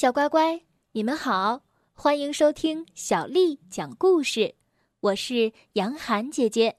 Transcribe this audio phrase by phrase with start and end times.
[0.00, 0.62] 小乖乖，
[0.92, 1.60] 你们好，
[1.92, 4.54] 欢迎收听小丽讲故事。
[5.00, 6.78] 我是杨涵姐姐，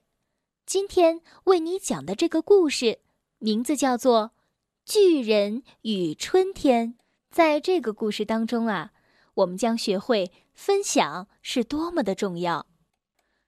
[0.66, 2.98] 今天为你讲的这个故事
[3.38, 4.32] 名字叫做
[4.92, 6.94] 《巨人与春天》。
[7.30, 8.92] 在这个故事当中啊，
[9.36, 12.66] 我们将学会分享是多么的重要。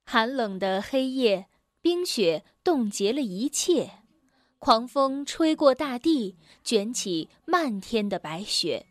[0.06, 1.48] 寒冷的黑夜，
[1.82, 4.04] 冰雪冻结了一切，
[4.60, 8.86] 狂风吹过大地，卷起漫天的白雪。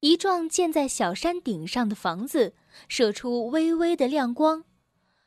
[0.00, 2.54] 一幢建在小山顶上的房子，
[2.88, 4.64] 射出微微的亮光，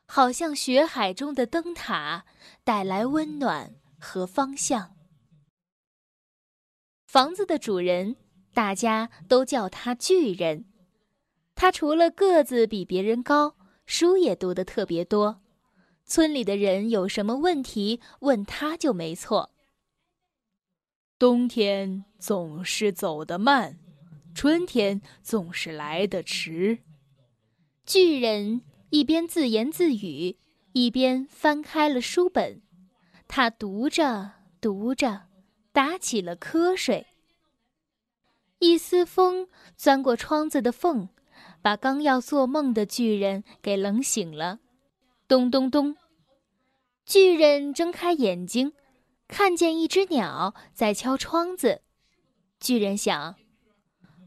[0.05, 2.25] 好像雪海中的灯塔，
[2.63, 4.95] 带来温暖和方向。
[7.05, 8.15] 房子的主人，
[8.53, 10.63] 大家都叫他巨人。
[11.53, 15.41] 他除了个子比别人高，书也读得特别多。
[16.05, 19.51] 村里的人有什么问题，问他就没错。
[21.19, 23.80] 冬天总是走得慢。
[24.33, 26.79] 春天总是来得迟。
[27.85, 30.37] 巨人一边自言自语，
[30.73, 32.61] 一边翻开了书本。
[33.27, 35.23] 他读着读着，
[35.71, 37.07] 打起了瞌睡。
[38.59, 41.09] 一丝风钻过窗子的缝，
[41.61, 44.59] 把刚要做梦的巨人给冷醒了。
[45.27, 45.97] 咚咚咚！
[47.05, 48.73] 巨人睁开眼睛，
[49.27, 51.81] 看见一只鸟在敲窗子。
[52.59, 53.40] 巨人想。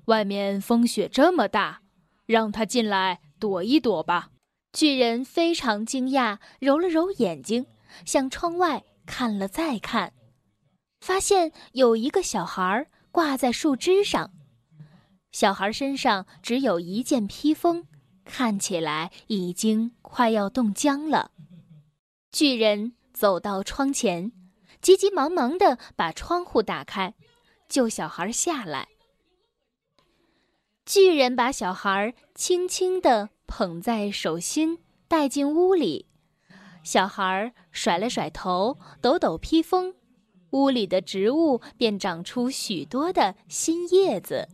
[0.06, 1.80] 外面风雪这么大，
[2.26, 4.30] 让他进来躲一躲吧。
[4.72, 7.66] 巨人非常惊讶，揉了揉眼睛，
[8.04, 10.12] 向窗外看了再看，
[11.00, 14.32] 发现有一个小孩挂在树枝上。
[15.30, 17.86] 小孩身上只有一件披风，
[18.24, 21.30] 看起来已经快要冻僵了。
[22.30, 24.32] 巨人走到窗前，
[24.80, 27.14] 急急忙忙地把窗户打开，
[27.68, 28.88] 救小孩下来。
[30.86, 36.06] 巨人把小孩轻轻地捧在手心，带进屋里。
[36.82, 39.94] 小孩甩了甩头，抖抖披风，
[40.50, 44.46] 屋里的植物便长出许多的新叶子。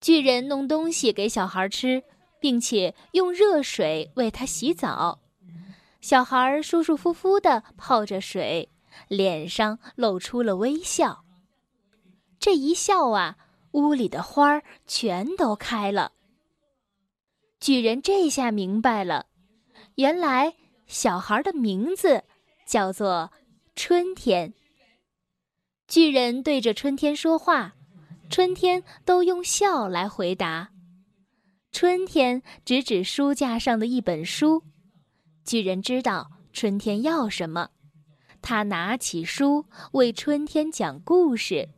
[0.00, 2.02] 巨人弄东西给小孩吃，
[2.40, 5.20] 并且用热水为他洗澡。
[6.00, 8.68] 小孩舒舒服服地泡着水，
[9.06, 11.24] 脸上露出了微笑。
[12.40, 13.36] 这一笑啊！
[13.74, 16.12] 屋里的花儿全都开了。
[17.60, 19.26] 巨人这下明白了，
[19.96, 20.54] 原来
[20.86, 22.24] 小孩的名字
[22.66, 23.30] 叫做
[23.76, 24.54] 春天。
[25.88, 27.74] 巨人对着春天说话，
[28.30, 30.70] 春天都用笑来回答。
[31.72, 34.62] 春天指指书架上的一本书，
[35.44, 37.70] 巨人知道春天要什么，
[38.40, 41.68] 他拿起书为春天讲故事。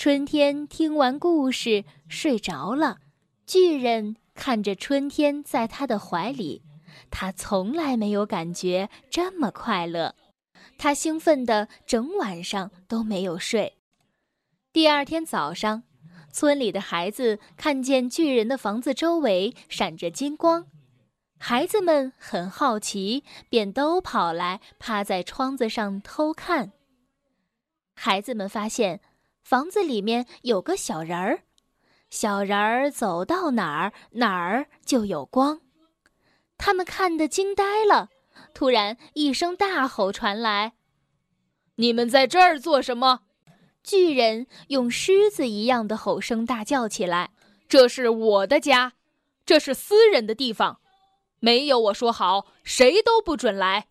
[0.00, 3.00] 春天听完故事睡着了，
[3.46, 6.62] 巨人看着春天在他的怀里，
[7.10, 10.14] 他从来没有感觉这么快乐，
[10.78, 13.76] 他兴奋的整晚上都没有睡。
[14.72, 15.82] 第二天早上，
[16.32, 20.64] 村里的孩子看见巨人的房子周围闪着金光，
[21.38, 26.72] 孩子们很好奇，便都跑来趴在窗子上偷看。
[27.94, 29.02] 孩子们发现。
[29.42, 31.42] 房子里面有个小人儿，
[32.08, 35.60] 小人儿走到哪儿哪儿就有光。
[36.56, 38.10] 他们看得惊呆了。
[38.54, 40.74] 突然，一声大吼传来
[41.76, 43.20] ：“你们在这儿做什么？”
[43.82, 47.30] 巨人用狮子一样的吼声大叫起来
[47.68, 48.92] ：“这是我的家，
[49.44, 50.80] 这是私人的地方，
[51.38, 53.88] 没有我说好，谁都不准来！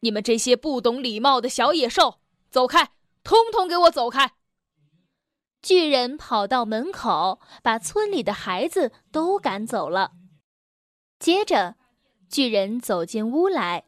[0.00, 2.20] 你们这些不懂礼貌的小野兽，
[2.50, 2.92] 走开！
[3.22, 4.32] 通通给我走开！”
[5.62, 10.12] 巨人跑到门口，把村里的孩子都赶走了。
[11.18, 11.76] 接着，
[12.30, 13.84] 巨人走进屋来，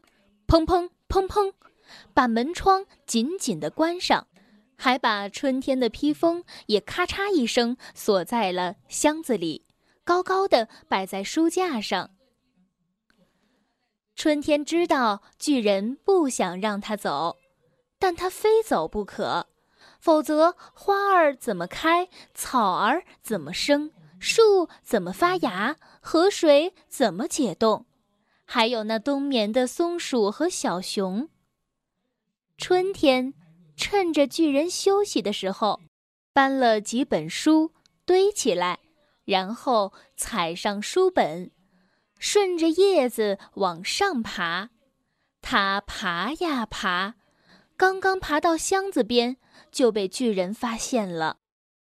[0.47, 1.53] 砰砰砰砰，
[2.13, 4.27] 把门窗紧紧地关上，
[4.77, 9.65] 还把春天的披风也咔嚓一声锁在了箱子里，
[10.03, 12.11] 高高的摆在书架上。
[14.15, 17.37] 春天知道巨人不想让他走，
[17.97, 19.47] 但他非走不可。
[20.03, 23.89] 否则，花儿怎么开，草儿怎么生，
[24.19, 27.85] 树怎么发芽，河水怎么解冻，
[28.43, 31.29] 还有那冬眠的松鼠和小熊。
[32.57, 33.33] 春天，
[33.77, 35.79] 趁着巨人休息的时候，
[36.33, 37.71] 搬了几本书
[38.05, 38.79] 堆起来，
[39.23, 41.49] 然后踩上书本，
[42.19, 44.69] 顺着叶子往上爬。
[45.41, 47.15] 他爬呀爬，
[47.77, 49.37] 刚刚爬到箱子边。
[49.71, 51.37] 就被巨人发现了。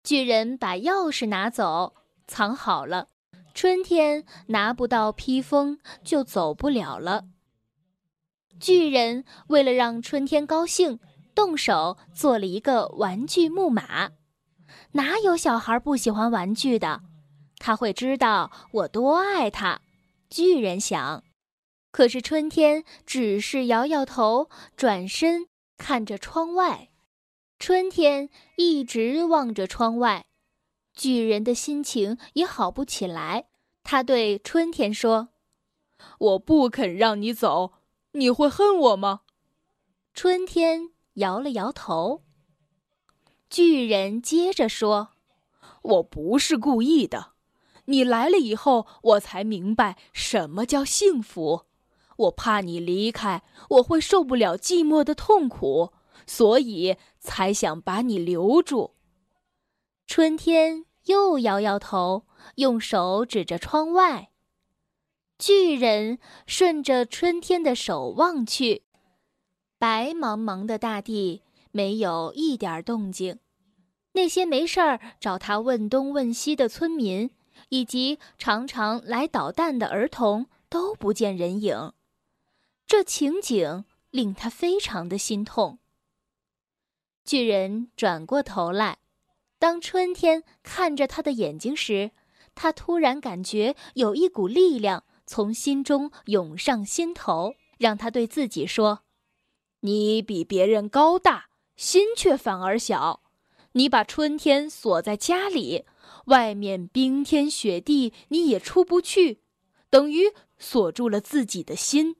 [0.03, 1.95] 巨人把钥匙拿走，
[2.27, 3.07] 藏好了。
[3.53, 7.25] 春天拿不到披风，就走不了了。
[8.59, 11.00] 巨人为了让春天高兴，
[11.35, 14.11] 动手做了一个玩具木马。
[14.94, 17.01] 哪有小孩不喜欢玩具的？
[17.57, 19.81] 他会知道我多爱他。
[20.29, 21.23] 巨人想。
[21.91, 25.45] 可是春天只是摇摇头，转身
[25.77, 26.89] 看着窗外。
[27.65, 30.25] 春天一直望着窗外，
[30.94, 33.45] 巨人的心情也好不起来。
[33.86, 35.30] 他对春天说
[36.19, 37.71] ：“我不肯让你走，
[38.12, 39.21] 你会恨我吗？”
[40.13, 42.24] 春天摇了摇头。
[43.50, 45.12] 巨人接着说
[45.83, 47.31] ：“我不是故意的，
[47.86, 51.68] 你来了以后，我才明白什么叫幸福。”
[52.18, 55.94] 我怕你离开，我会受不了寂寞的痛苦，
[56.25, 58.95] 所以才想把你留住。
[60.05, 62.25] 春天又摇摇头，
[62.55, 64.29] 用手指着窗外。
[65.39, 68.83] 巨人顺着春天的手望去，
[69.77, 71.41] 白茫茫的大地
[71.71, 73.39] 没有一点动静。
[74.13, 77.31] 那些没事儿找他问东问西的村民，
[77.69, 81.93] 以及常常来捣蛋的儿童，都不见人影。
[82.85, 85.79] 这情景令他非常的心痛。
[87.25, 88.97] 巨人转过头来，
[89.57, 92.11] 当春天看着他的眼睛时，
[92.53, 99.03] 他突然感觉有一股力量从心中涌上心头，让他对自己说
[99.81, 103.21] ：“你比别人高大，心却反而小。
[103.71, 105.85] 你把春天锁在家里，
[106.25, 109.39] 外面冰天雪地你也出不去，
[109.89, 112.17] 等于锁住了自己的心。”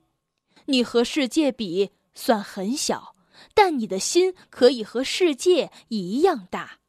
[0.68, 3.13] 你和世界比算很小，
[3.54, 6.80] 但你的心可以和世界一样大。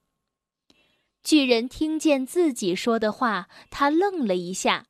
[1.22, 4.86] 巨人听见自己说的话，他愣了一下，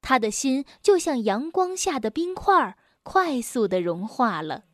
[0.00, 4.64] 他的心就像阳光下的冰块，快速的融化了。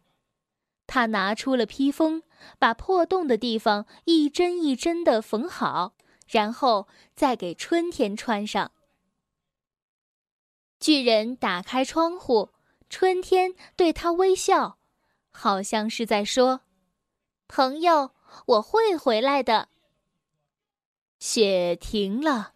[0.87, 2.23] 他拿出了披风，
[2.59, 5.95] 把破洞的地方一针一针的缝好，
[6.29, 8.73] 然后再给春天穿上。
[10.79, 12.51] 巨人打开窗户。
[12.93, 14.80] 春天对他微笑，
[15.31, 16.63] 好像是在说
[17.49, 18.11] ：“朋友，
[18.47, 19.69] 我会回来的。”
[21.19, 22.55] 雪停了，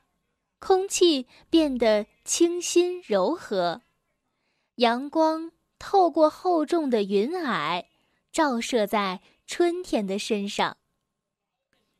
[0.59, 3.82] 空气变得清新柔和，
[4.76, 7.87] 阳光透过厚重的云霭，
[8.32, 10.79] 照射在春天的身上。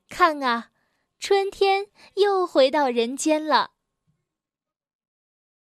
[0.09, 0.71] 看啊，
[1.19, 3.73] 春天又回到人间了。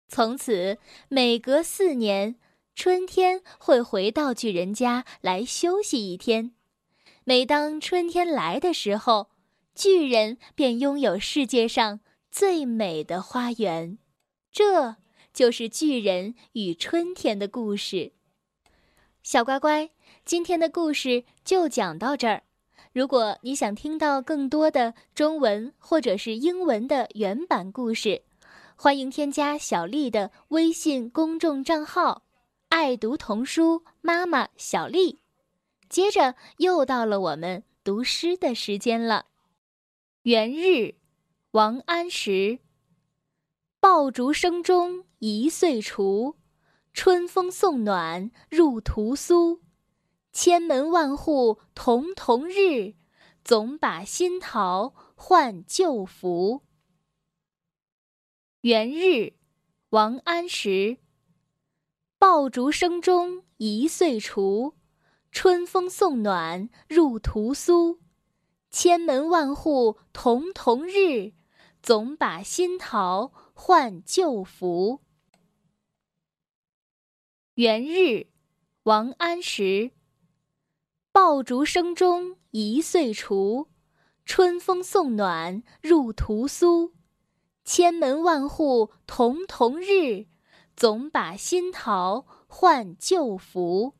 [0.09, 0.79] 从此，
[1.09, 2.41] 每隔四年。
[2.79, 6.53] 春天会回到巨人家来休息一天。
[7.25, 9.31] 每当春天来的时候，
[9.75, 11.99] 巨人便拥有世界上
[12.31, 13.99] 最美的花园。
[14.53, 14.95] 这
[15.35, 18.13] 就是巨人与春天的故事。
[19.25, 19.91] 小乖乖，
[20.25, 22.45] 今天的故事就讲到这儿。
[22.93, 28.23] 如果你想听到更多的中文或者是英文的原版故事，
[28.77, 32.23] 欢迎添加小丽的微信公众账号。
[32.69, 35.21] 爱读童书，妈妈小丽。
[35.89, 39.27] 接着又到了我们读诗的时间了。
[40.23, 40.97] 元日，
[41.53, 42.59] 王安石。
[43.81, 46.37] 爆竹声中一岁除，
[46.93, 49.63] 春风送暖入屠苏。
[50.31, 52.95] 千门万户曈曈日，
[53.43, 56.63] 总把新桃换旧符。
[58.61, 59.33] 元日，
[59.89, 60.99] 王安石。
[62.21, 64.75] 爆竹声中一岁除，
[65.31, 68.01] 春风送暖入屠苏。
[68.73, 71.33] 千门万户曈曈日，
[71.81, 75.01] 总把新桃换旧符。
[77.55, 78.27] 元日，
[78.83, 79.93] 王安石。
[81.13, 83.69] 爆竹声中一岁除，
[84.25, 86.95] 春风送暖入屠苏。
[87.65, 90.27] 千门万户曈曈日。
[90.79, 93.98] 总把新桃换旧符。